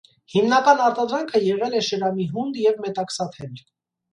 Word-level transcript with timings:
Հիմնական 0.35 0.81
արտադրանքը 0.85 1.41
եղել 1.49 1.75
է 1.81 1.81
շերամի 1.91 2.27
հունդ 2.33 2.59
և 2.65 2.83
մետաքսաթել։ 2.87 3.63